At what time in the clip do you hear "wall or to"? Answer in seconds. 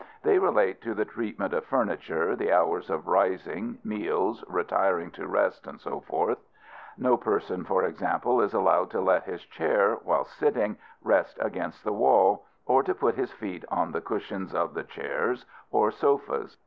11.93-12.95